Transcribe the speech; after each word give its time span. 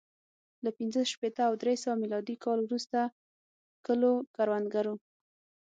له 0.63 0.69
پنځه 0.77 1.01
شپېته 1.11 1.41
او 1.49 1.53
درې 1.61 1.75
سوه 1.83 1.95
میلادي 2.01 2.35
کال 2.43 2.59
وروسته 2.63 2.99
کلو 3.85 4.11
کروندګرو 4.35 4.95